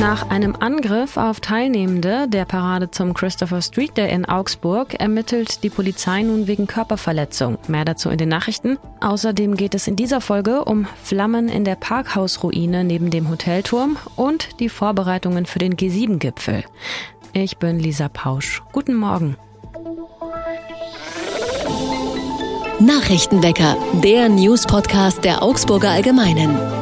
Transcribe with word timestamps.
Nach 0.00 0.30
einem 0.30 0.56
Angriff 0.56 1.18
auf 1.18 1.40
Teilnehmende 1.40 2.26
der 2.26 2.46
Parade 2.46 2.90
zum 2.90 3.12
Christopher 3.12 3.60
Street 3.60 3.98
Day 3.98 4.10
in 4.10 4.24
Augsburg 4.24 4.94
ermittelt 4.94 5.62
die 5.62 5.68
Polizei 5.68 6.22
nun 6.22 6.46
wegen 6.46 6.66
Körperverletzung. 6.66 7.58
Mehr 7.68 7.84
dazu 7.84 8.08
in 8.08 8.16
den 8.16 8.30
Nachrichten. 8.30 8.78
Außerdem 9.02 9.56
geht 9.56 9.74
es 9.74 9.86
in 9.86 9.96
dieser 9.96 10.22
Folge 10.22 10.64
um 10.64 10.86
Flammen 11.02 11.50
in 11.50 11.64
der 11.64 11.74
Parkhausruine 11.74 12.82
neben 12.82 13.10
dem 13.10 13.28
Hotelturm 13.28 13.98
und 14.16 14.58
die 14.58 14.70
Vorbereitungen 14.70 15.44
für 15.44 15.58
den 15.58 15.76
G7-Gipfel. 15.76 16.64
Ich 17.34 17.58
bin 17.58 17.78
Lisa 17.78 18.08
Pausch. 18.08 18.62
Guten 18.72 18.94
Morgen. 18.94 19.36
Nachrichtenwecker, 22.78 23.76
der 24.02 24.30
News-Podcast 24.30 25.26
der 25.26 25.42
Augsburger 25.42 25.90
Allgemeinen. 25.90 26.79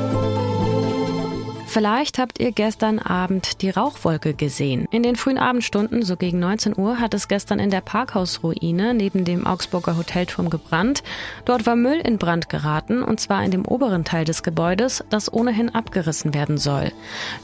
Vielleicht 1.69 2.19
habt 2.19 2.41
ihr 2.41 2.51
gestern 2.51 2.99
Abend 2.99 3.61
die 3.61 3.69
Rauchwolke 3.69 4.33
gesehen. 4.33 4.89
In 4.91 5.03
den 5.03 5.17
frühen 5.17 5.37
Abendstunden, 5.37 6.03
so 6.03 6.17
gegen 6.17 6.39
19 6.39 6.79
Uhr, 6.79 6.99
hat 6.99 7.13
es 7.13 7.29
gestern 7.29 7.59
in 7.59 7.69
der 7.69 7.83
Parkhausruine 7.83 8.95
neben 8.95 9.27
dem 9.27 9.47
Augsburger 9.47 9.99
Hotelturm 9.99 10.49
gebrannt. 10.49 11.03
Dort 11.45 11.67
war 11.67 11.77
Müll 11.77 12.01
in 12.01 12.17
Brand 12.17 12.49
geraten, 12.49 13.03
und 13.03 13.21
zwar 13.21 13.45
in 13.45 13.51
dem 13.51 13.67
oberen 13.67 14.05
Teil 14.05 14.25
des 14.25 14.43
Gebäudes, 14.43 15.05
das 15.11 15.31
ohnehin 15.31 15.69
abgerissen 15.75 16.33
werden 16.33 16.57
soll. 16.57 16.91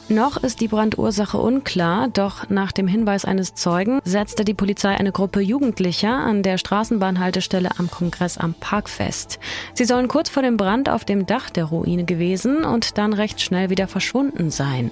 Noch 0.09 0.37
ist 0.37 0.59
die 0.59 0.69
Brandursache 0.69 1.37
unklar, 1.37 2.07
doch 2.07 2.49
nach 2.49 2.71
dem 2.71 2.87
Hinweis 2.87 3.25
eines 3.25 3.53
Zeugen 3.53 3.99
setzte 4.05 4.43
die 4.43 4.55
Polizei 4.55 4.95
eine 4.95 5.11
Gruppe 5.11 5.39
Jugendlicher 5.39 6.09
an 6.09 6.41
der 6.41 6.57
Straßenbahnhaltestelle 6.57 7.69
am 7.77 7.91
Kongress 7.91 8.39
am 8.39 8.55
Park 8.55 8.89
fest. 8.89 9.37
Sie 9.75 9.85
sollen 9.85 10.07
kurz 10.07 10.29
vor 10.29 10.41
dem 10.41 10.57
Brand 10.57 10.89
auf 10.89 11.05
dem 11.05 11.27
Dach 11.27 11.51
der 11.51 11.65
Ruine 11.65 12.05
gewesen 12.05 12.63
und 12.63 12.97
dann 12.97 13.13
recht 13.13 13.39
schnell 13.39 13.69
wieder 13.69 13.87
verschwunden 13.87 14.14
verschwunden 14.15 14.49
sein. 14.49 14.91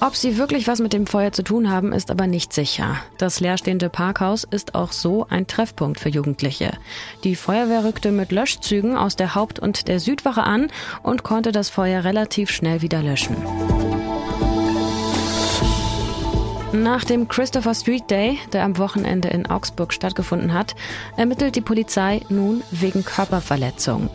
Ob 0.00 0.14
sie 0.14 0.38
wirklich 0.38 0.68
was 0.68 0.78
mit 0.80 0.92
dem 0.92 1.06
Feuer 1.06 1.32
zu 1.32 1.42
tun 1.42 1.70
haben, 1.70 1.92
ist 1.92 2.10
aber 2.10 2.28
nicht 2.28 2.52
sicher. 2.52 2.96
Das 3.18 3.40
leerstehende 3.40 3.90
Parkhaus 3.90 4.44
ist 4.44 4.74
auch 4.76 4.92
so 4.92 5.26
ein 5.28 5.48
Treffpunkt 5.48 5.98
für 5.98 6.08
Jugendliche. 6.08 6.70
Die 7.24 7.34
Feuerwehr 7.34 7.84
rückte 7.84 8.12
mit 8.12 8.30
Löschzügen 8.30 8.96
aus 8.96 9.16
der 9.16 9.34
Haupt- 9.34 9.58
und 9.58 9.88
der 9.88 9.98
Südwache 9.98 10.44
an 10.44 10.68
und 11.02 11.24
konnte 11.24 11.50
das 11.50 11.68
Feuer 11.68 12.04
relativ 12.04 12.50
schnell 12.50 12.80
wieder 12.80 13.02
löschen. 13.02 13.36
Nach 16.72 17.02
dem 17.02 17.26
Christopher 17.26 17.74
Street 17.74 18.08
Day, 18.08 18.38
der 18.52 18.62
am 18.62 18.78
Wochenende 18.78 19.28
in 19.28 19.46
Augsburg 19.46 19.92
stattgefunden 19.92 20.54
hat, 20.54 20.76
ermittelt 21.16 21.56
die 21.56 21.60
Polizei 21.60 22.20
nun 22.28 22.62
wegen 22.70 23.04
Körperverletzung. 23.04 24.08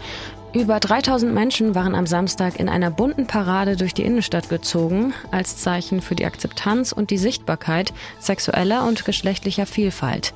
Über 0.56 0.80
3000 0.80 1.34
Menschen 1.34 1.76
waren 1.76 1.96
am 1.96 2.08
Samstag 2.08 2.62
in 2.62 2.70
einer 2.70 2.90
bunten 2.90 3.28
Parade 3.28 3.76
durch 3.76 3.94
die 3.94 4.04
Innenstadt 4.04 4.48
gezogen, 4.48 5.14
als 5.30 5.58
Zeichen 5.58 6.00
für 6.02 6.16
die 6.16 6.24
Akzeptanz 6.24 6.94
und 6.94 7.10
die 7.10 7.18
Sichtbarkeit 7.18 7.92
sexueller 8.22 8.88
und 8.88 9.04
geschlechtlicher 9.04 9.66
Vielfalt. 9.66 10.34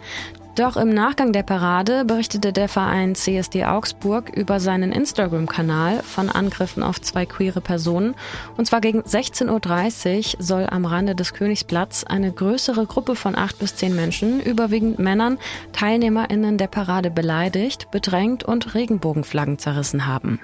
Doch 0.55 0.75
im 0.75 0.89
Nachgang 0.89 1.31
der 1.31 1.43
Parade 1.43 2.03
berichtete 2.03 2.51
der 2.51 2.67
Verein 2.67 3.15
CSD 3.15 3.65
Augsburg 3.65 4.29
über 4.35 4.59
seinen 4.59 4.91
Instagram-Kanal 4.91 6.03
von 6.03 6.29
Angriffen 6.29 6.83
auf 6.83 6.99
zwei 6.99 7.25
queere 7.25 7.61
Personen. 7.61 8.15
Und 8.57 8.65
zwar 8.65 8.81
gegen 8.81 9.01
16.30 9.01 10.37
Uhr 10.37 10.43
soll 10.43 10.67
am 10.69 10.85
Rande 10.85 11.15
des 11.15 11.33
Königsplatz 11.33 12.03
eine 12.03 12.31
größere 12.31 12.85
Gruppe 12.85 13.15
von 13.15 13.35
acht 13.35 13.59
bis 13.59 13.75
zehn 13.75 13.95
Menschen, 13.95 14.41
überwiegend 14.41 14.99
Männern, 14.99 15.37
TeilnehmerInnen 15.71 16.57
der 16.57 16.67
Parade 16.67 17.09
beleidigt, 17.09 17.89
bedrängt 17.91 18.43
und 18.43 18.73
Regenbogenflaggen 18.73 19.59
zerrissen 19.59 20.07
haben. 20.07 20.39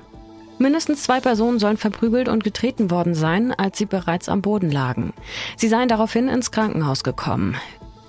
Mindestens 0.57 1.03
zwei 1.03 1.19
Personen 1.19 1.59
sollen 1.59 1.77
verprügelt 1.77 2.29
und 2.29 2.43
getreten 2.43 2.89
worden 2.89 3.13
sein, 3.13 3.51
als 3.51 3.77
sie 3.77 3.85
bereits 3.85 4.29
am 4.29 4.41
Boden 4.41 4.71
lagen. 4.71 5.13
Sie 5.57 5.67
seien 5.67 5.89
daraufhin 5.89 6.29
ins 6.29 6.51
Krankenhaus 6.51 7.03
gekommen. 7.03 7.57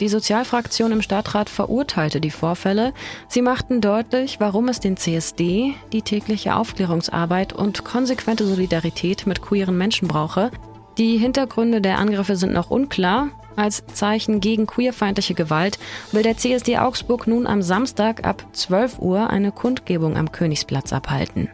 Die 0.00 0.08
Sozialfraktion 0.08 0.92
im 0.92 1.00
Stadtrat 1.00 1.48
verurteilte 1.48 2.20
die 2.20 2.30
Vorfälle. 2.30 2.93
Sie 3.28 3.41
machten 3.41 3.81
deutlich, 3.81 4.41
warum 4.41 4.69
es 4.69 4.78
den 4.78 4.98
CSD, 4.98 5.75
die 5.93 6.03
tägliche 6.03 6.54
Aufklärungsarbeit 6.54 7.54
und 7.54 7.84
konsequente 7.84 8.47
Solidarität 8.47 9.26
mit 9.26 9.41
queeren 9.41 9.78
Menschen 9.78 10.06
brauche. 10.06 10.50
Die 10.98 11.16
Hintergründe 11.16 11.81
der 11.81 11.98
Angriffe 11.98 12.37
sind 12.37 12.53
noch 12.53 12.70
unklar. 12.70 13.28
Als 13.56 13.87
Zeichen 13.87 14.41
gegen 14.41 14.66
queerfeindliche 14.66 15.32
Gewalt 15.32 15.78
will 16.12 16.22
der 16.22 16.37
CSD 16.37 16.76
Augsburg 16.76 17.26
nun 17.26 17.47
am 17.47 17.62
Samstag 17.62 18.26
ab 18.26 18.44
12 18.53 18.99
Uhr 18.99 19.31
eine 19.31 19.50
Kundgebung 19.50 20.19
am 20.19 20.31
Königsplatz 20.31 20.93
abhalten. 20.93 21.49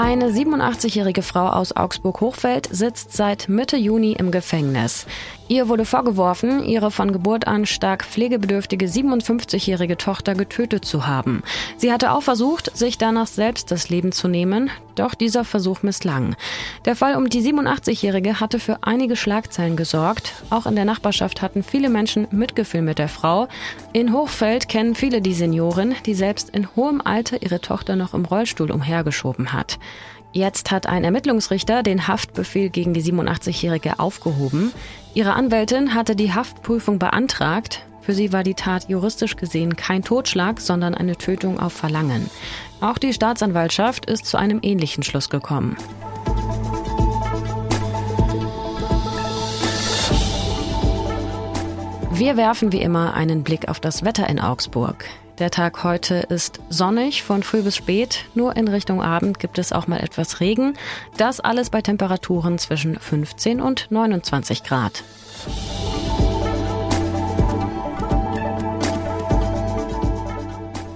Eine 0.00 0.30
87-jährige 0.30 1.22
Frau 1.22 1.48
aus 1.48 1.74
Augsburg-Hochfeld 1.74 2.68
sitzt 2.70 3.14
seit 3.14 3.48
Mitte 3.48 3.76
Juni 3.76 4.12
im 4.12 4.30
Gefängnis. 4.30 5.06
Ihr 5.48 5.68
wurde 5.68 5.84
vorgeworfen, 5.84 6.62
ihre 6.62 6.90
von 6.92 7.10
Geburt 7.10 7.48
an 7.48 7.66
stark 7.66 8.04
pflegebedürftige 8.04 8.86
57-jährige 8.86 9.96
Tochter 9.96 10.34
getötet 10.34 10.84
zu 10.84 11.08
haben. 11.08 11.42
Sie 11.78 11.90
hatte 11.90 12.12
auch 12.12 12.22
versucht, 12.22 12.76
sich 12.76 12.96
danach 12.96 13.26
selbst 13.26 13.72
das 13.72 13.88
Leben 13.88 14.12
zu 14.12 14.28
nehmen, 14.28 14.70
doch 14.94 15.14
dieser 15.14 15.44
Versuch 15.44 15.82
misslang. 15.82 16.36
Der 16.84 16.94
Fall 16.94 17.16
um 17.16 17.28
die 17.28 17.40
87-jährige 17.40 18.40
hatte 18.40 18.60
für 18.60 18.78
einige 18.82 19.16
Schlagzeilen 19.16 19.76
gesorgt. 19.76 20.34
Auch 20.50 20.66
in 20.66 20.76
der 20.76 20.84
Nachbarschaft 20.84 21.42
hatten 21.42 21.62
viele 21.62 21.88
Menschen 21.88 22.28
Mitgefühl 22.30 22.82
mit 22.82 22.98
der 22.98 23.08
Frau. 23.08 23.48
In 23.92 24.12
Hochfeld 24.12 24.68
kennen 24.68 24.94
viele 24.94 25.22
die 25.22 25.34
Seniorin, 25.34 25.94
die 26.04 26.14
selbst 26.14 26.50
in 26.50 26.68
hohem 26.76 27.00
Alter 27.00 27.42
ihre 27.42 27.60
Tochter 27.60 27.96
noch 27.96 28.12
im 28.12 28.26
Rollstuhl 28.26 28.70
umhergeschoben 28.70 29.54
hat. 29.54 29.78
Jetzt 30.32 30.70
hat 30.70 30.86
ein 30.86 31.04
Ermittlungsrichter 31.04 31.82
den 31.82 32.06
Haftbefehl 32.06 32.68
gegen 32.68 32.92
die 32.92 33.02
87-Jährige 33.02 33.98
aufgehoben. 33.98 34.72
Ihre 35.14 35.32
Anwältin 35.32 35.94
hatte 35.94 36.14
die 36.14 36.34
Haftprüfung 36.34 36.98
beantragt. 36.98 37.80
Für 38.02 38.14
sie 38.14 38.32
war 38.32 38.42
die 38.42 38.54
Tat 38.54 38.88
juristisch 38.88 39.36
gesehen 39.36 39.76
kein 39.76 40.02
Totschlag, 40.02 40.60
sondern 40.60 40.94
eine 40.94 41.16
Tötung 41.16 41.58
auf 41.58 41.72
Verlangen. 41.72 42.30
Auch 42.80 42.98
die 42.98 43.12
Staatsanwaltschaft 43.12 44.06
ist 44.06 44.26
zu 44.26 44.36
einem 44.36 44.60
ähnlichen 44.62 45.02
Schluss 45.02 45.30
gekommen. 45.30 45.76
Wir 52.12 52.36
werfen 52.36 52.72
wie 52.72 52.80
immer 52.80 53.14
einen 53.14 53.44
Blick 53.44 53.68
auf 53.68 53.78
das 53.78 54.04
Wetter 54.04 54.28
in 54.28 54.40
Augsburg. 54.40 55.04
Der 55.38 55.52
Tag 55.52 55.84
heute 55.84 56.16
ist 56.16 56.58
sonnig 56.68 57.22
von 57.22 57.44
früh 57.44 57.62
bis 57.62 57.76
spät. 57.76 58.24
Nur 58.34 58.56
in 58.56 58.66
Richtung 58.66 59.00
Abend 59.00 59.38
gibt 59.38 59.58
es 59.58 59.72
auch 59.72 59.86
mal 59.86 60.00
etwas 60.00 60.40
Regen. 60.40 60.74
Das 61.16 61.38
alles 61.38 61.70
bei 61.70 61.80
Temperaturen 61.80 62.58
zwischen 62.58 62.98
15 62.98 63.60
und 63.60 63.86
29 63.90 64.64
Grad. 64.64 65.04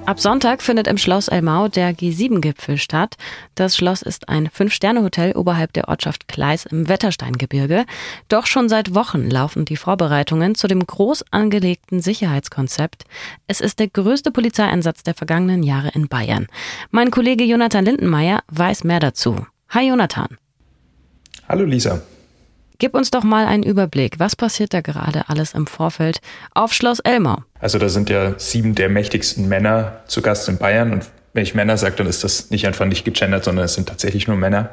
Ab 0.04 0.18
Sonntag 0.18 0.62
findet 0.62 0.88
im 0.88 0.98
Schloss 0.98 1.28
Elmau 1.28 1.68
der 1.68 1.94
G7-Gipfel 1.94 2.76
statt. 2.76 3.16
Das 3.54 3.76
Schloss 3.76 4.02
ist 4.02 4.28
ein 4.28 4.50
Fünf-Sterne-Hotel 4.50 5.36
oberhalb 5.36 5.72
der 5.74 5.86
Ortschaft 5.88 6.26
Kleis 6.26 6.66
im 6.66 6.88
Wettersteingebirge. 6.88 7.84
Doch 8.28 8.46
schon 8.46 8.68
seit 8.68 8.96
Wochen 8.96 9.30
laufen 9.30 9.64
die 9.64 9.76
Vorbereitungen 9.76 10.56
zu 10.56 10.66
dem 10.66 10.84
groß 10.84 11.24
angelegten 11.30 12.02
Sicherheitskonzept. 12.02 13.04
Es 13.46 13.60
ist 13.60 13.78
der 13.78 13.88
größte 13.88 14.32
Polizeieinsatz 14.32 15.04
der 15.04 15.14
vergangenen 15.14 15.62
Jahre 15.62 15.90
in 15.94 16.08
Bayern. 16.08 16.48
Mein 16.90 17.12
Kollege 17.12 17.44
Jonathan 17.44 17.84
Lindenmeier 17.84 18.40
weiß 18.48 18.82
mehr 18.82 19.00
dazu. 19.00 19.46
Hi 19.68 19.86
Jonathan. 19.86 20.36
Hallo 21.48 21.64
Lisa. 21.64 22.02
Gib 22.82 22.96
uns 22.96 23.12
doch 23.12 23.22
mal 23.22 23.46
einen 23.46 23.62
Überblick. 23.62 24.18
Was 24.18 24.34
passiert 24.34 24.74
da 24.74 24.80
gerade 24.80 25.28
alles 25.28 25.54
im 25.54 25.68
Vorfeld 25.68 26.18
auf 26.52 26.72
Schloss 26.72 26.98
Elmau? 26.98 27.44
Also 27.60 27.78
da 27.78 27.88
sind 27.88 28.10
ja 28.10 28.36
sieben 28.40 28.74
der 28.74 28.88
mächtigsten 28.88 29.46
Männer 29.46 30.00
zu 30.08 30.20
Gast 30.20 30.48
in 30.48 30.58
Bayern. 30.58 30.92
Und 30.92 31.06
wenn 31.32 31.44
ich 31.44 31.54
Männer 31.54 31.76
sage, 31.76 31.94
dann 31.94 32.08
ist 32.08 32.24
das 32.24 32.50
nicht 32.50 32.66
einfach 32.66 32.84
nicht 32.84 33.04
gegendert, 33.04 33.44
sondern 33.44 33.66
es 33.66 33.74
sind 33.74 33.88
tatsächlich 33.88 34.26
nur 34.26 34.36
Männer. 34.36 34.70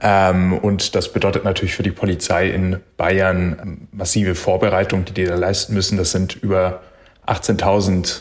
Ähm, 0.00 0.56
und 0.56 0.94
das 0.94 1.12
bedeutet 1.12 1.42
natürlich 1.42 1.74
für 1.74 1.82
die 1.82 1.90
Polizei 1.90 2.48
in 2.48 2.78
Bayern 2.96 3.88
massive 3.90 4.36
Vorbereitungen, 4.36 5.04
die 5.04 5.12
die 5.12 5.24
da 5.24 5.34
leisten 5.34 5.74
müssen. 5.74 5.98
Das 5.98 6.12
sind 6.12 6.36
über 6.36 6.82
18.000 7.26 8.20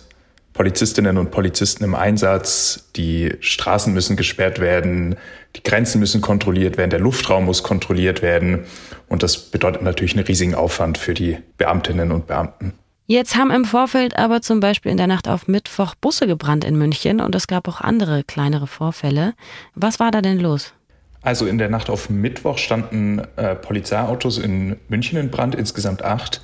Polizistinnen 0.53 1.17
und 1.17 1.31
Polizisten 1.31 1.83
im 1.83 1.95
Einsatz. 1.95 2.89
Die 2.95 3.33
Straßen 3.39 3.93
müssen 3.93 4.15
gesperrt 4.15 4.59
werden, 4.59 5.15
die 5.55 5.63
Grenzen 5.63 5.99
müssen 5.99 6.21
kontrolliert 6.21 6.77
werden, 6.77 6.89
der 6.89 6.99
Luftraum 6.99 7.45
muss 7.45 7.63
kontrolliert 7.63 8.21
werden. 8.21 8.65
Und 9.07 9.23
das 9.23 9.37
bedeutet 9.37 9.81
natürlich 9.81 10.15
einen 10.15 10.25
riesigen 10.25 10.55
Aufwand 10.55 10.97
für 10.97 11.13
die 11.13 11.37
Beamtinnen 11.57 12.11
und 12.11 12.27
Beamten. 12.27 12.73
Jetzt 13.07 13.35
haben 13.35 13.51
im 13.51 13.65
Vorfeld 13.65 14.17
aber 14.17 14.41
zum 14.41 14.61
Beispiel 14.61 14.91
in 14.91 14.97
der 14.97 15.07
Nacht 15.07 15.27
auf 15.27 15.47
Mittwoch 15.47 15.95
Busse 15.95 16.27
gebrannt 16.27 16.63
in 16.63 16.77
München 16.77 17.19
und 17.19 17.35
es 17.35 17.47
gab 17.47 17.67
auch 17.67 17.81
andere 17.81 18.23
kleinere 18.23 18.67
Vorfälle. 18.67 19.33
Was 19.75 19.99
war 19.99 20.11
da 20.11 20.21
denn 20.21 20.39
los? 20.39 20.73
Also 21.21 21.45
in 21.45 21.57
der 21.57 21.69
Nacht 21.69 21.89
auf 21.89 22.09
Mittwoch 22.09 22.57
standen 22.57 23.21
äh, 23.35 23.55
Polizeiautos 23.55 24.37
in 24.37 24.77
München 24.87 25.19
in 25.19 25.29
Brand, 25.29 25.55
insgesamt 25.55 26.03
acht. 26.03 26.41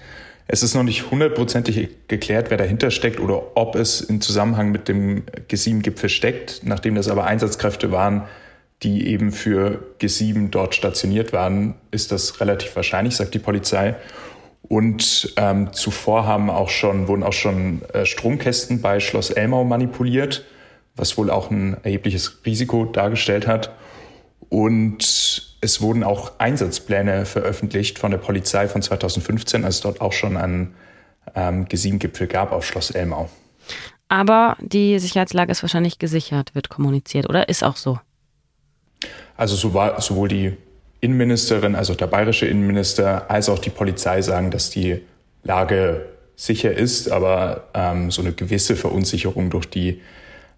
Es 0.50 0.64
ist 0.64 0.76
noch 0.76 0.84
nicht 0.84 1.12
hundertprozentig 1.12 1.90
geklärt, 2.08 2.50
wer 2.50 2.58
dahinter 2.58 2.90
steckt 2.90 3.20
oder 3.20 3.58
ob 3.58 3.76
es 3.76 4.00
in 4.00 4.22
Zusammenhang 4.22 4.72
mit 4.72 4.88
dem 4.88 5.24
G7-Gipfel 5.50 6.10
steckt. 6.10 6.62
Nachdem 6.64 6.96
das 6.96 7.10
aber 7.10 7.26
Einsatzkräfte 7.26 7.92
waren, 7.92 8.24
die 8.84 9.08
eben 9.08 9.32
für 9.32 9.84
G7 10.00 10.50
dort 10.50 10.74
stationiert 10.76 11.34
waren, 11.34 11.76
ist 11.92 12.12
das 12.12 12.40
relativ 12.40 12.76
wahrscheinlich, 12.76 13.16
sagt 13.16 13.34
die 13.34 13.40
Polizei. 13.40 13.96
Und 14.70 15.34
ähm, 15.38 15.74
zuvor 15.74 16.26
haben 16.26 16.50
auch 16.50 16.70
schon, 16.70 17.08
wurden 17.08 17.24
auch 17.24 17.34
schon 17.34 17.82
äh, 17.94 18.06
Stromkästen 18.06 18.82
bei 18.82 19.00
Schloss 19.00 19.32
Elmau 19.32 19.64
manipuliert, 19.64 20.46
was 20.96 21.18
wohl 21.18 21.30
auch 21.30 21.52
ein 21.52 21.78
erhebliches 21.84 22.40
Risiko 22.46 22.86
dargestellt 22.86 23.48
hat. 23.48 23.74
Und 24.50 25.47
es 25.62 25.82
wurden 25.82 26.04
auch 26.04 26.34
Einsatzpläne 26.38 27.26
veröffentlicht 27.26 28.00
von 28.00 28.12
der 28.12 28.18
Polizei 28.18 28.68
von 28.68 28.82
2015, 28.82 29.66
als 29.66 29.76
es 29.76 29.82
dort 29.82 30.02
auch 30.02 30.14
schon 30.14 30.38
einen 30.38 30.76
ähm, 31.36 31.66
G7-Gipfel 31.66 32.28
gab 32.28 32.52
auf 32.52 32.66
Schloss 32.66 32.92
Elmau. 32.92 33.30
Aber 34.10 34.56
die 34.60 35.00
Sicherheitslage 35.00 35.52
ist 35.52 35.64
wahrscheinlich 35.64 36.00
gesichert, 36.00 36.56
wird 36.56 36.70
kommuniziert, 36.70 37.28
oder? 37.28 37.50
Ist 37.50 37.64
auch 37.64 37.76
so. 37.76 38.00
Also 39.36 39.56
sowohl 39.56 40.28
die 40.30 40.54
Innenministerin, 41.02 41.76
also 41.76 41.94
der 41.94 42.08
bayerische 42.08 42.48
Innenminister, 42.48 43.30
als 43.30 43.50
auch 43.50 43.60
die 43.60 43.70
Polizei 43.70 44.22
sagen, 44.22 44.50
dass 44.50 44.70
die 44.70 45.02
Lage 45.44 46.06
sicher 46.36 46.74
ist, 46.74 47.12
aber 47.12 47.68
ähm, 47.74 48.12
so 48.12 48.22
eine 48.22 48.32
gewisse 48.32 48.76
Verunsicherung 48.76 49.50
durch 49.50 49.70
die 49.70 50.02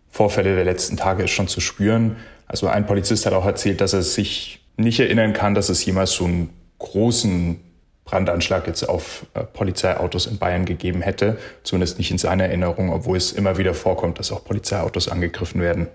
Vorfälle 0.10 0.56
der 0.56 0.66
letzten 0.66 0.98
Tage 0.98 1.24
ist 1.24 1.32
schon 1.32 1.48
zu 1.48 1.62
spüren. 1.62 2.18
Also 2.48 2.68
ein 2.68 2.86
Polizist 2.86 3.26
hat 3.26 3.34
auch 3.34 3.46
erzählt, 3.46 3.82
dass 3.82 3.94
er 3.94 4.02
sich 4.02 4.60
nicht 4.80 5.00
erinnern 5.00 5.34
kann, 5.34 5.54
dass 5.54 5.70
es 5.70 5.84
jemals 5.86 6.12
so 6.14 6.26
einen 6.26 6.50
großen 6.80 7.60
Brandanschlag 8.06 8.66
jetzt 8.66 8.84
auf 8.84 9.26
äh, 9.36 9.44
Polizeiautos 9.44 10.26
in 10.26 10.40
Bayern 10.40 10.66
gegeben 10.66 11.02
hätte. 11.02 11.38
Zumindest 11.64 12.00
nicht 12.00 12.10
in 12.10 12.18
seiner 12.18 12.46
Erinnerung, 12.46 12.92
obwohl 12.92 13.18
es 13.18 13.32
immer 13.32 13.58
wieder 13.58 13.74
vorkommt, 13.74 14.18
dass 14.18 14.32
auch 14.32 14.44
Polizeiautos 14.44 15.10
angegriffen 15.10 15.62
werden. 15.62 15.88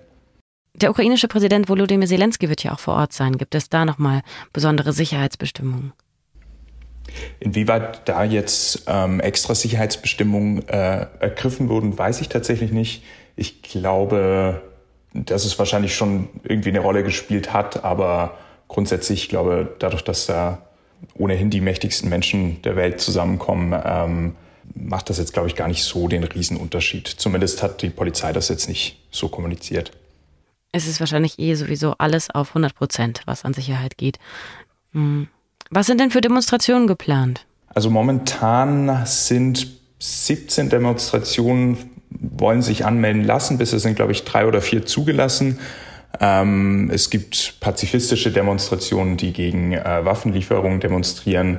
Der 0.76 0.90
ukrainische 0.90 1.28
Präsident 1.28 1.68
Volodymyr 1.68 2.06
Zelensky 2.06 2.48
wird 2.48 2.62
ja 2.62 2.72
auch 2.72 2.80
vor 2.80 2.94
Ort 2.94 3.12
sein. 3.12 3.36
Gibt 3.36 3.54
es 3.54 3.68
da 3.68 3.84
nochmal 3.84 4.22
besondere 4.52 4.92
Sicherheitsbestimmungen? 4.92 5.92
Inwieweit 7.40 8.08
da 8.08 8.24
jetzt 8.24 8.84
ähm, 8.86 9.20
extra 9.20 9.54
Sicherheitsbestimmungen 9.54 10.68
äh, 10.68 11.06
ergriffen 11.20 11.68
wurden, 11.68 11.96
weiß 11.96 12.20
ich 12.20 12.28
tatsächlich 12.28 12.72
nicht. 12.72 13.04
Ich 13.36 13.62
glaube, 13.62 14.62
dass 15.12 15.44
es 15.44 15.58
wahrscheinlich 15.58 15.94
schon 15.94 16.28
irgendwie 16.42 16.70
eine 16.70 16.80
Rolle 16.80 17.02
gespielt 17.04 17.52
hat, 17.52 17.84
aber 17.84 18.36
grundsätzlich, 18.74 19.24
ich 19.24 19.28
glaube, 19.28 19.74
dadurch, 19.78 20.02
dass 20.02 20.26
da 20.26 20.58
ohnehin 21.16 21.50
die 21.50 21.60
mächtigsten 21.60 22.08
Menschen 22.08 22.60
der 22.62 22.76
Welt 22.76 23.00
zusammenkommen, 23.00 23.74
ähm, 23.84 24.36
macht 24.74 25.10
das 25.10 25.18
jetzt, 25.18 25.32
glaube 25.32 25.48
ich, 25.48 25.56
gar 25.56 25.68
nicht 25.68 25.84
so 25.84 26.08
den 26.08 26.24
Riesenunterschied. 26.24 27.06
Zumindest 27.06 27.62
hat 27.62 27.82
die 27.82 27.90
Polizei 27.90 28.32
das 28.32 28.48
jetzt 28.48 28.68
nicht 28.68 29.00
so 29.10 29.28
kommuniziert 29.28 29.92
es 30.74 30.88
ist 30.88 30.98
wahrscheinlich 30.98 31.38
eh 31.38 31.54
sowieso 31.54 31.94
alles 31.98 32.30
auf 32.30 32.48
100 32.48 32.74
Prozent, 32.74 33.20
was 33.26 33.44
an 33.44 33.54
Sicherheit 33.54 33.96
geht. 33.96 34.18
Hm. 34.92 35.28
Was 35.70 35.86
sind 35.86 36.00
denn 36.00 36.10
für 36.10 36.20
Demonstrationen 36.20 36.88
geplant? 36.88 37.46
Also 37.68 37.90
momentan 37.90 39.06
sind 39.06 39.68
17 40.00 40.70
Demonstrationen, 40.70 41.78
wollen 42.10 42.60
sich 42.60 42.84
anmelden 42.84 43.24
lassen. 43.24 43.56
Bisher 43.56 43.78
sind, 43.78 43.94
glaube 43.94 44.12
ich, 44.12 44.24
drei 44.24 44.46
oder 44.46 44.60
vier 44.60 44.84
zugelassen. 44.84 45.60
Ähm, 46.20 46.90
es 46.92 47.10
gibt 47.10 47.56
pazifistische 47.60 48.30
Demonstrationen, 48.30 49.16
die 49.16 49.32
gegen 49.32 49.72
äh, 49.72 50.04
Waffenlieferungen 50.04 50.80
demonstrieren. 50.80 51.58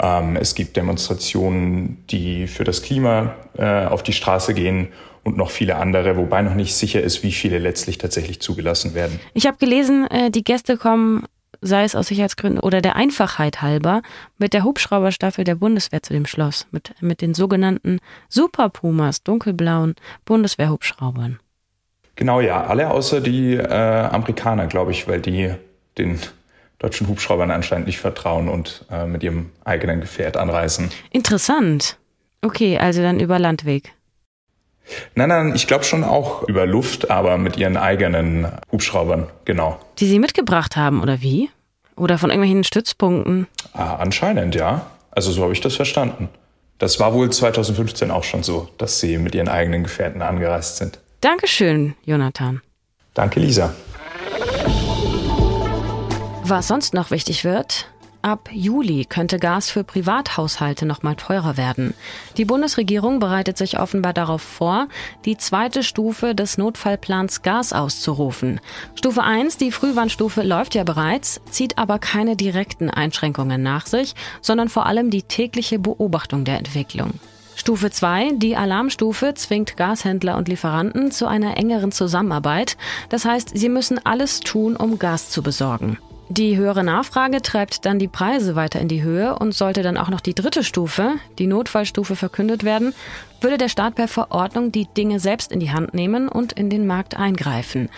Ähm, 0.00 0.36
es 0.36 0.54
gibt 0.54 0.76
Demonstrationen, 0.76 2.04
die 2.10 2.46
für 2.46 2.64
das 2.64 2.82
Klima 2.82 3.34
äh, 3.56 3.86
auf 3.86 4.02
die 4.02 4.12
Straße 4.12 4.54
gehen 4.54 4.88
und 5.24 5.36
noch 5.36 5.50
viele 5.50 5.76
andere, 5.76 6.16
wobei 6.16 6.42
noch 6.42 6.54
nicht 6.54 6.74
sicher 6.74 7.00
ist, 7.00 7.22
wie 7.22 7.32
viele 7.32 7.58
letztlich 7.58 7.98
tatsächlich 7.98 8.40
zugelassen 8.40 8.94
werden. 8.94 9.20
Ich 9.34 9.46
habe 9.46 9.56
gelesen, 9.58 10.06
äh, 10.10 10.30
die 10.30 10.44
Gäste 10.44 10.76
kommen, 10.76 11.24
sei 11.60 11.84
es 11.84 11.94
aus 11.94 12.08
Sicherheitsgründen 12.08 12.60
oder 12.60 12.80
der 12.80 12.96
Einfachheit 12.96 13.62
halber, 13.62 14.02
mit 14.38 14.52
der 14.52 14.64
Hubschrauberstaffel 14.64 15.44
der 15.44 15.54
Bundeswehr 15.54 16.02
zu 16.02 16.12
dem 16.12 16.26
Schloss, 16.26 16.66
mit, 16.72 16.94
mit 17.00 17.20
den 17.20 17.34
sogenannten 17.34 18.00
Super 18.28 18.68
Pumas, 18.68 19.22
dunkelblauen 19.22 19.94
Bundeswehrhubschraubern. 20.24 21.38
Genau, 22.16 22.40
ja, 22.40 22.64
alle 22.64 22.90
außer 22.90 23.20
die 23.20 23.54
äh, 23.54 23.64
Amerikaner, 23.66 24.66
glaube 24.66 24.90
ich, 24.90 25.08
weil 25.08 25.20
die 25.20 25.54
den 25.98 26.18
deutschen 26.78 27.08
Hubschraubern 27.08 27.50
anscheinend 27.50 27.86
nicht 27.86 28.00
vertrauen 28.00 28.48
und 28.48 28.84
äh, 28.90 29.06
mit 29.06 29.22
ihrem 29.22 29.50
eigenen 29.64 30.00
Gefährt 30.00 30.36
anreisen. 30.36 30.90
Interessant. 31.10 31.96
Okay, 32.42 32.78
also 32.78 33.02
dann 33.02 33.20
über 33.20 33.38
Landweg. 33.38 33.92
Nein, 35.14 35.28
nein, 35.28 35.52
ich 35.54 35.68
glaube 35.68 35.84
schon 35.84 36.02
auch 36.02 36.42
über 36.48 36.66
Luft, 36.66 37.10
aber 37.10 37.38
mit 37.38 37.56
ihren 37.56 37.76
eigenen 37.76 38.48
Hubschraubern, 38.70 39.28
genau. 39.44 39.78
Die 39.98 40.06
sie 40.06 40.18
mitgebracht 40.18 40.76
haben, 40.76 41.02
oder 41.02 41.22
wie? 41.22 41.50
Oder 41.96 42.18
von 42.18 42.30
irgendwelchen 42.30 42.64
Stützpunkten? 42.64 43.46
Ah, 43.74 43.96
anscheinend, 43.96 44.54
ja. 44.54 44.86
Also 45.12 45.30
so 45.30 45.42
habe 45.42 45.52
ich 45.52 45.60
das 45.60 45.76
verstanden. 45.76 46.28
Das 46.78 46.98
war 46.98 47.14
wohl 47.14 47.30
2015 47.30 48.10
auch 48.10 48.24
schon 48.24 48.42
so, 48.42 48.68
dass 48.78 48.98
sie 48.98 49.18
mit 49.18 49.36
ihren 49.36 49.48
eigenen 49.48 49.84
Gefährten 49.84 50.20
angereist 50.20 50.78
sind. 50.78 50.98
Dankeschön, 51.22 51.94
Jonathan. 52.04 52.60
Danke, 53.14 53.40
Lisa. 53.40 53.74
Was 56.44 56.68
sonst 56.68 56.92
noch 56.92 57.10
wichtig 57.10 57.44
wird, 57.44 57.86
Ab 58.22 58.50
Juli 58.52 59.04
könnte 59.04 59.40
Gas 59.40 59.68
für 59.68 59.82
Privathaushalte 59.82 60.86
noch 60.86 61.02
mal 61.02 61.16
teurer 61.16 61.56
werden. 61.56 61.92
Die 62.36 62.44
Bundesregierung 62.44 63.18
bereitet 63.18 63.58
sich 63.58 63.80
offenbar 63.80 64.12
darauf 64.12 64.40
vor, 64.40 64.86
die 65.24 65.36
zweite 65.36 65.82
Stufe 65.82 66.36
des 66.36 66.56
Notfallplans 66.56 67.42
Gas 67.42 67.72
auszurufen. 67.72 68.60
Stufe 68.94 69.24
1, 69.24 69.56
die 69.56 69.72
Frühwarnstufe, 69.72 70.42
läuft 70.42 70.76
ja 70.76 70.84
bereits, 70.84 71.40
zieht 71.50 71.78
aber 71.78 71.98
keine 71.98 72.36
direkten 72.36 72.90
Einschränkungen 72.90 73.60
nach 73.60 73.86
sich, 73.86 74.14
sondern 74.40 74.68
vor 74.68 74.86
allem 74.86 75.10
die 75.10 75.24
tägliche 75.24 75.80
Beobachtung 75.80 76.44
der 76.44 76.58
Entwicklung. 76.58 77.14
Stufe 77.56 77.90
2, 77.90 78.32
die 78.36 78.56
Alarmstufe, 78.56 79.34
zwingt 79.34 79.76
Gashändler 79.76 80.36
und 80.36 80.48
Lieferanten 80.48 81.10
zu 81.10 81.26
einer 81.26 81.56
engeren 81.56 81.92
Zusammenarbeit. 81.92 82.76
Das 83.08 83.24
heißt, 83.24 83.56
sie 83.56 83.68
müssen 83.68 84.04
alles 84.04 84.40
tun, 84.40 84.76
um 84.76 84.98
Gas 84.98 85.30
zu 85.30 85.42
besorgen. 85.42 85.98
Die 86.28 86.56
höhere 86.56 86.82
Nachfrage 86.82 87.42
treibt 87.42 87.84
dann 87.84 87.98
die 87.98 88.08
Preise 88.08 88.56
weiter 88.56 88.80
in 88.80 88.88
die 88.88 89.02
Höhe 89.02 89.38
und 89.38 89.54
sollte 89.54 89.82
dann 89.82 89.98
auch 89.98 90.08
noch 90.08 90.20
die 90.20 90.34
dritte 90.34 90.64
Stufe, 90.64 91.16
die 91.38 91.46
Notfallstufe, 91.46 92.16
verkündet 92.16 92.64
werden, 92.64 92.94
würde 93.42 93.58
der 93.58 93.68
Staat 93.68 93.96
per 93.96 94.08
Verordnung 94.08 94.72
die 94.72 94.86
Dinge 94.86 95.20
selbst 95.20 95.52
in 95.52 95.60
die 95.60 95.72
Hand 95.72 95.92
nehmen 95.92 96.28
und 96.28 96.52
in 96.54 96.70
den 96.70 96.86
Markt 96.86 97.18
eingreifen. 97.18 97.90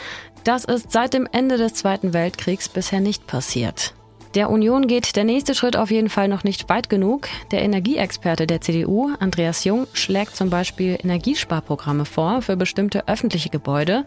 Das 0.42 0.64
ist 0.64 0.90
seit 0.90 1.14
dem 1.14 1.28
Ende 1.30 1.58
des 1.58 1.74
Zweiten 1.74 2.12
Weltkriegs 2.12 2.68
bisher 2.68 3.00
nicht 3.00 3.28
passiert. 3.28 3.94
Der 4.34 4.50
Union 4.50 4.88
geht 4.88 5.14
der 5.14 5.22
nächste 5.22 5.54
Schritt 5.54 5.76
auf 5.76 5.92
jeden 5.92 6.08
Fall 6.08 6.26
noch 6.26 6.42
nicht 6.42 6.68
weit 6.68 6.88
genug. 6.88 7.28
Der 7.52 7.62
Energieexperte 7.62 8.48
der 8.48 8.60
CDU, 8.60 9.10
Andreas 9.20 9.62
Jung, 9.62 9.86
schlägt 9.92 10.34
zum 10.34 10.50
Beispiel 10.50 10.98
Energiesparprogramme 11.00 12.04
vor 12.04 12.42
für 12.42 12.56
bestimmte 12.56 13.06
öffentliche 13.06 13.48
Gebäude. 13.48 14.04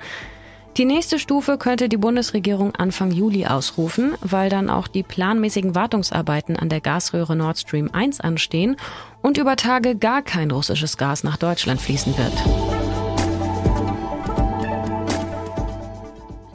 Die 0.76 0.84
nächste 0.84 1.18
Stufe 1.18 1.58
könnte 1.58 1.88
die 1.88 1.98
Bundesregierung 1.98 2.76
Anfang 2.76 3.12
Juli 3.12 3.48
ausrufen, 3.48 4.16
weil 4.22 4.50
dann 4.50 4.70
auch 4.70 4.88
die 4.88 5.02
planmäßigen 5.02 5.76
Wartungsarbeiten 5.76 6.58
an 6.58 6.68
der 6.68 6.82
Gasröhre 6.82 7.36
Nord 7.36 7.58
Stream 7.60 7.90
1 7.94 8.20
anstehen 8.20 8.76
und 9.22 9.38
über 9.38 9.56
Tage 9.56 9.96
gar 9.96 10.22
kein 10.22 10.52
russisches 10.52 10.98
Gas 10.98 11.24
nach 11.24 11.38
Deutschland 11.38 11.82
fließen 11.82 12.18
wird. 12.18 12.67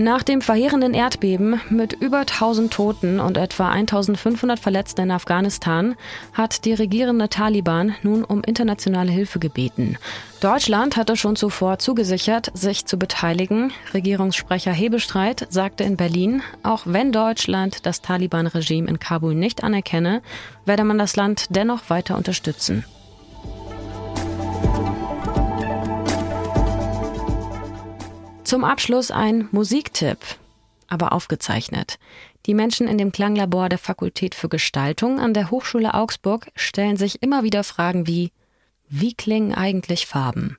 Nach 0.02 0.24
dem 0.24 0.40
verheerenden 0.40 0.94
Erdbeben 0.94 1.60
mit 1.70 1.92
über 1.92 2.18
1000 2.18 2.72
Toten 2.72 3.20
und 3.20 3.36
etwa 3.36 3.68
1500 3.68 4.58
Verletzten 4.58 5.02
in 5.02 5.10
Afghanistan 5.12 5.94
hat 6.32 6.64
die 6.64 6.74
regierende 6.74 7.28
Taliban 7.28 7.94
nun 8.02 8.24
um 8.24 8.42
internationale 8.42 9.12
Hilfe 9.12 9.38
gebeten. 9.38 9.96
Deutschland 10.40 10.96
hatte 10.96 11.14
schon 11.14 11.36
zuvor 11.36 11.78
zugesichert, 11.78 12.50
sich 12.52 12.84
zu 12.84 12.98
beteiligen. 12.98 13.72
Regierungssprecher 13.94 14.72
Hebestreit 14.72 15.46
sagte 15.50 15.84
in 15.84 15.96
Berlin, 15.96 16.42
auch 16.64 16.82
wenn 16.84 17.12
Deutschland 17.12 17.86
das 17.86 18.00
Taliban-Regime 18.00 18.88
in 18.88 18.98
Kabul 18.98 19.36
nicht 19.36 19.62
anerkenne, 19.62 20.20
werde 20.66 20.82
man 20.82 20.98
das 20.98 21.14
Land 21.14 21.46
dennoch 21.50 21.90
weiter 21.90 22.16
unterstützen. 22.16 22.84
Zum 28.52 28.64
Abschluss 28.64 29.10
ein 29.10 29.48
Musiktipp, 29.50 30.18
aber 30.86 31.14
aufgezeichnet. 31.14 31.98
Die 32.44 32.52
Menschen 32.52 32.86
in 32.86 32.98
dem 32.98 33.10
Klanglabor 33.10 33.70
der 33.70 33.78
Fakultät 33.78 34.34
für 34.34 34.50
Gestaltung 34.50 35.20
an 35.20 35.32
der 35.32 35.50
Hochschule 35.50 35.94
Augsburg 35.94 36.48
stellen 36.54 36.98
sich 36.98 37.22
immer 37.22 37.44
wieder 37.44 37.64
Fragen 37.64 38.06
wie, 38.06 38.30
wie 38.90 39.14
klingen 39.14 39.54
eigentlich 39.54 40.04
Farben? 40.04 40.58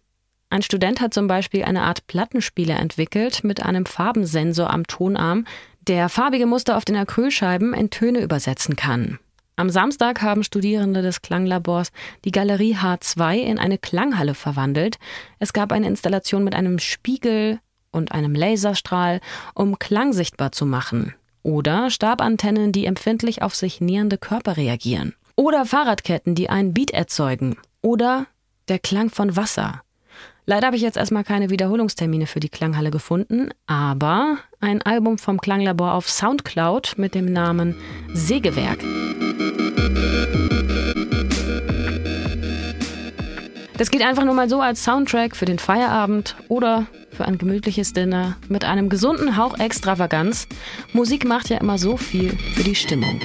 Ein 0.50 0.64
Student 0.64 1.02
hat 1.02 1.14
zum 1.14 1.28
Beispiel 1.28 1.66
eine 1.66 1.84
Art 1.84 2.08
Plattenspieler 2.08 2.80
entwickelt 2.80 3.44
mit 3.44 3.62
einem 3.62 3.86
Farbensensor 3.86 4.72
am 4.72 4.88
Tonarm, 4.88 5.46
der 5.82 6.10
farbige 6.10 6.48
Muster 6.48 6.78
auf 6.78 6.86
den 6.86 6.96
Acrylscheiben 6.96 7.76
in 7.76 7.92
Töne 7.92 8.22
übersetzen 8.22 8.76
kann. 8.76 9.20
Am 9.56 9.70
Samstag 9.70 10.24
haben 10.24 10.44
Studierende 10.44 11.04
des 11.04 11.22
Klanglabors 11.22 11.92
die 12.26 12.32
Galerie 12.32 12.76
H2 12.76 13.36
in 13.36 13.60
eine 13.60 13.78
Klanghalle 13.78 14.34
verwandelt. 14.34 14.98
Es 15.38 15.54
gab 15.54 15.72
eine 15.72 15.86
Installation 15.86 16.44
mit 16.44 16.56
einem 16.56 16.80
Spiegel, 16.80 17.60
und 17.94 18.12
einem 18.12 18.36
Laserstrahl, 18.36 19.22
um 19.54 19.80
Klang 19.80 20.12
sichtbar 20.12 20.52
zu 20.52 20.66
machen. 20.66 21.14
Oder 21.44 21.90
Stabantennen, 21.90 22.72
die 22.72 22.86
empfindlich 22.86 23.42
auf 23.42 23.56
sich 23.56 23.80
nähernde 23.80 24.18
Körper 24.18 24.58
reagieren. 24.58 25.14
Oder 25.36 25.66
Fahrradketten, 25.66 26.36
die 26.36 26.50
einen 26.50 26.74
Beat 26.74 26.92
erzeugen. 26.92 27.58
Oder 27.82 28.26
der 28.68 28.80
Klang 28.80 29.10
von 29.10 29.36
Wasser. 29.36 29.82
Leider 30.46 30.68
habe 30.68 30.76
ich 30.76 30.82
jetzt 30.82 30.98
erstmal 30.98 31.24
keine 31.24 31.50
Wiederholungstermine 31.50 32.28
für 32.28 32.42
die 32.42 32.50
Klanghalle 32.50 32.92
gefunden, 32.92 33.50
aber 33.66 34.38
ein 34.60 34.82
Album 34.82 35.18
vom 35.18 35.40
Klanglabor 35.40 35.94
auf 35.94 36.10
Soundcloud 36.10 36.96
mit 36.98 37.16
dem 37.16 37.32
Namen 37.32 37.76
Sägewerk. 38.14 38.80
Das 43.78 43.90
geht 43.90 44.02
einfach 44.02 44.26
nur 44.26 44.34
mal 44.34 44.50
so 44.50 44.62
als 44.62 44.84
Soundtrack 44.84 45.36
für 45.36 45.46
den 45.46 45.60
Feierabend 45.60 46.36
oder 46.48 46.88
für 47.14 47.26
ein 47.26 47.38
gemütliches 47.38 47.94
Dinner 47.94 48.36
mit 48.50 48.66
einem 48.66 48.90
gesunden 48.90 49.38
Hauch 49.38 49.58
Extravaganz. 49.60 50.48
Musik 50.94 51.26
macht 51.26 51.50
ja 51.50 51.58
immer 51.58 51.78
so 51.78 51.98
viel 51.98 52.38
für 52.56 52.64
die 52.64 52.76
Stimmung. 52.76 53.20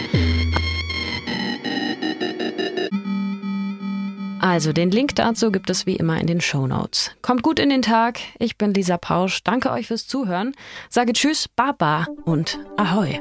Also, 4.40 4.72
den 4.72 4.90
Link 4.90 5.16
dazu 5.16 5.50
gibt 5.50 5.68
es 5.68 5.84
wie 5.86 5.96
immer 5.96 6.20
in 6.20 6.26
den 6.26 6.40
Show 6.40 6.66
Notes. 6.66 7.10
Kommt 7.22 7.42
gut 7.42 7.58
in 7.58 7.70
den 7.70 7.82
Tag. 7.82 8.20
Ich 8.38 8.56
bin 8.56 8.72
Lisa 8.72 8.96
Pausch. 8.96 9.42
Danke 9.42 9.70
euch 9.70 9.88
fürs 9.88 10.06
Zuhören. 10.06 10.54
Sage 10.88 11.12
Tschüss, 11.12 11.48
Baba 11.48 12.06
und 12.24 12.58
Ahoi. 12.76 13.20